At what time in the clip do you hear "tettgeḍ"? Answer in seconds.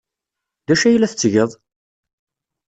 1.11-1.51